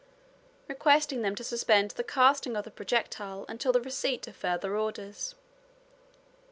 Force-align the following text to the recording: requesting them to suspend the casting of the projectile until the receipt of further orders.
requesting 0.67 1.21
them 1.21 1.35
to 1.35 1.43
suspend 1.43 1.91
the 1.91 2.03
casting 2.03 2.55
of 2.55 2.63
the 2.65 2.71
projectile 2.71 3.45
until 3.47 3.71
the 3.71 3.79
receipt 3.79 4.27
of 4.27 4.35
further 4.35 4.75
orders. 4.75 5.35